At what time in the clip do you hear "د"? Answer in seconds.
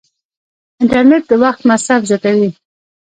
1.29-1.31